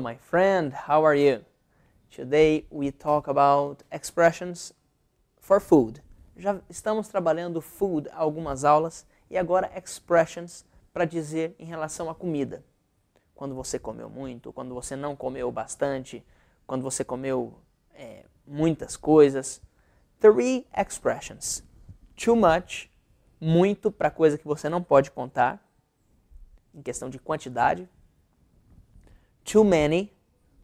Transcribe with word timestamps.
my 0.00 0.16
friend. 0.16 0.72
How 0.72 1.04
are 1.04 1.14
you? 1.14 1.44
Today 2.10 2.64
we 2.70 2.90
talk 2.90 3.28
about 3.28 3.82
expressions 3.92 4.72
for 5.40 5.60
food. 5.60 6.00
Já 6.36 6.60
estamos 6.68 7.08
trabalhando 7.08 7.60
food 7.60 8.08
algumas 8.12 8.64
aulas 8.64 9.06
e 9.30 9.38
agora 9.38 9.70
expressions 9.76 10.64
para 10.92 11.04
dizer 11.04 11.54
em 11.58 11.64
relação 11.64 12.08
à 12.08 12.14
comida. 12.14 12.64
Quando 13.34 13.54
você 13.54 13.78
comeu 13.78 14.08
muito, 14.08 14.52
quando 14.52 14.74
você 14.74 14.96
não 14.96 15.14
comeu 15.14 15.50
bastante, 15.52 16.24
quando 16.66 16.82
você 16.82 17.04
comeu 17.04 17.54
é, 17.94 18.24
muitas 18.46 18.96
coisas. 18.96 19.60
Three 20.18 20.66
expressions: 20.76 21.62
too 22.16 22.36
much, 22.36 22.88
muito 23.40 23.90
para 23.90 24.10
coisa 24.10 24.38
que 24.38 24.46
você 24.46 24.68
não 24.68 24.82
pode 24.82 25.10
contar, 25.10 25.62
em 26.74 26.82
questão 26.82 27.10
de 27.10 27.18
quantidade. 27.18 27.88
Too 29.44 29.64
many, 29.64 30.12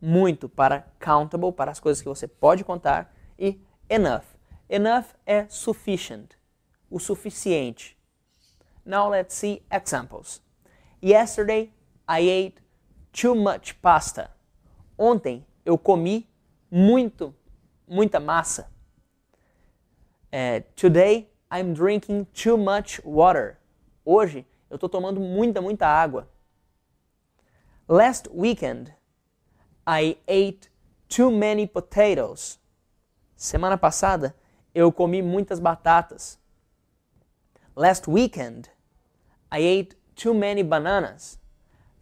muito 0.00 0.48
para 0.48 0.86
countable, 1.00 1.52
para 1.52 1.70
as 1.70 1.80
coisas 1.80 2.00
que 2.00 2.08
você 2.08 2.26
pode 2.28 2.64
contar. 2.64 3.12
E 3.38 3.60
enough. 3.88 4.24
Enough 4.68 5.06
é 5.26 5.46
sufficient, 5.48 6.30
o 6.90 6.98
suficiente. 6.98 7.98
Now 8.84 9.10
let's 9.10 9.34
see 9.34 9.62
examples. 9.70 10.42
Yesterday 11.02 11.72
I 12.08 12.28
ate 12.28 12.62
too 13.12 13.34
much 13.34 13.74
pasta. 13.82 14.30
Ontem 14.96 15.44
eu 15.64 15.76
comi 15.76 16.28
muito, 16.70 17.34
muita 17.86 18.20
massa. 18.20 18.70
Uh, 20.32 20.62
today 20.76 21.30
I'm 21.50 21.72
drinking 21.72 22.26
too 22.34 22.56
much 22.56 23.00
water. 23.04 23.58
Hoje 24.04 24.46
eu 24.70 24.74
estou 24.74 24.88
tomando 24.88 25.20
muita, 25.20 25.60
muita 25.60 25.86
água. 25.86 26.28
Last 27.90 28.28
weekend, 28.34 28.92
I 29.86 30.18
ate 30.28 30.68
too 31.08 31.30
many 31.30 31.66
potatoes. 31.66 32.58
Semana 33.34 33.78
passada, 33.78 34.34
eu 34.74 34.92
comi 34.92 35.22
muitas 35.22 35.58
batatas. 35.58 36.38
Last 37.74 38.06
weekend, 38.06 38.68
I 39.50 39.60
ate 39.60 39.96
too 40.14 40.34
many 40.34 40.62
bananas. 40.62 41.38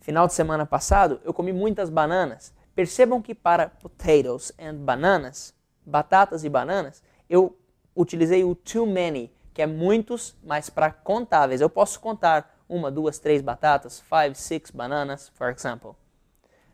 Final 0.00 0.26
de 0.26 0.34
semana 0.34 0.66
passado, 0.66 1.20
eu 1.24 1.32
comi 1.32 1.52
muitas 1.52 1.88
bananas. 1.88 2.52
Percebam 2.74 3.22
que 3.22 3.32
para 3.32 3.68
potatoes 3.68 4.50
and 4.58 4.84
bananas, 4.84 5.54
batatas 5.86 6.42
e 6.42 6.48
bananas, 6.48 7.00
eu 7.30 7.56
utilizei 7.94 8.42
o 8.42 8.56
too 8.56 8.88
many, 8.88 9.32
que 9.54 9.62
é 9.62 9.66
muitos, 9.68 10.36
mas 10.42 10.68
para 10.68 10.90
contáveis. 10.90 11.60
Eu 11.60 11.70
posso 11.70 12.00
contar 12.00 12.55
uma, 12.68 12.90
duas, 12.90 13.18
três 13.18 13.42
batatas, 13.42 14.00
five, 14.00 14.34
six 14.34 14.70
bananas, 14.70 15.28
for 15.34 15.50
example. 15.50 15.96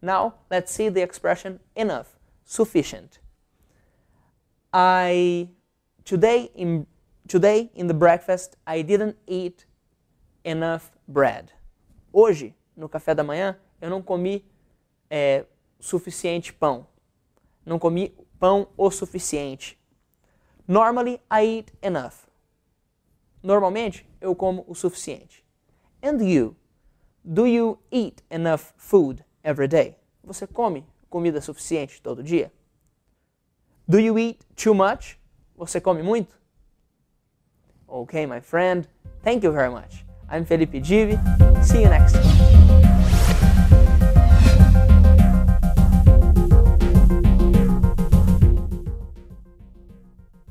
Now, 0.00 0.34
let's 0.50 0.70
see 0.72 0.90
the 0.90 1.02
expression 1.02 1.58
enough, 1.74 2.08
sufficient. 2.44 3.20
I 4.72 5.48
today 6.04 6.50
in 6.54 6.86
today 7.26 7.70
in 7.74 7.86
the 7.86 7.94
breakfast 7.94 8.56
I 8.66 8.82
didn't 8.82 9.16
eat 9.26 9.66
enough 10.44 10.90
bread. 11.06 11.52
Hoje, 12.12 12.54
no 12.76 12.88
café 12.88 13.14
da 13.14 13.24
manhã, 13.24 13.58
eu 13.80 13.90
não 13.90 14.02
comi 14.02 14.44
é, 15.10 15.46
suficiente 15.80 16.52
pão. 16.52 16.86
Não 17.64 17.78
comi 17.78 18.14
pão 18.38 18.68
o 18.76 18.90
suficiente. 18.90 19.78
Normally 20.66 21.20
I 21.30 21.44
eat 21.44 21.72
enough. 21.82 22.28
Normalmente 23.42 24.08
eu 24.20 24.34
como 24.34 24.64
o 24.68 24.74
suficiente. 24.74 25.47
And 26.02 26.20
you? 26.20 26.56
Do 27.24 27.44
you 27.44 27.78
eat 27.90 28.22
enough 28.30 28.72
food 28.76 29.24
every 29.44 29.68
day? 29.68 29.96
Você 30.24 30.46
come 30.46 30.84
comida 31.10 31.40
suficiente 31.40 32.00
todo 32.00 32.22
dia? 32.22 32.52
Do 33.88 33.98
you 33.98 34.18
eat 34.18 34.38
too 34.54 34.74
much? 34.74 35.18
Você 35.56 35.80
come 35.80 36.02
muito? 36.02 36.34
Okay, 37.88 38.26
my 38.26 38.40
friend. 38.40 38.86
Thank 39.22 39.42
you 39.44 39.50
very 39.50 39.70
much. 39.70 40.04
I'm 40.30 40.44
Felipe 40.44 40.80
Divi. 40.80 41.18
See 41.62 41.82
you 41.82 41.88
next 41.88 42.12
time. 42.12 43.07